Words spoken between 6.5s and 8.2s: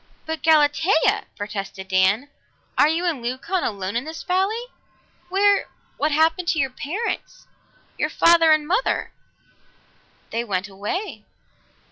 your parents your